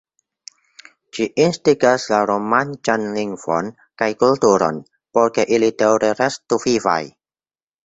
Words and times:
Ĝi 1.17 1.27
instigas 1.43 2.05
la 2.13 2.21
romanĉan 2.29 3.05
lingvon 3.19 3.71
kaj 4.03 4.09
kulturon, 4.25 4.83
por 5.19 5.31
ke 5.39 5.49
ili 5.59 5.73
daŭre 5.85 6.13
restu 6.25 6.63
vivaj. 6.67 7.01